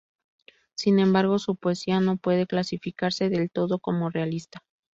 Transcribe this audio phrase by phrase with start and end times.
[0.73, 4.63] Sin embargo, su poesía no puede clasificarse del todo como realista.